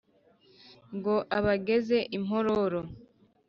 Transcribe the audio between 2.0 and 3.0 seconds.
i mpororo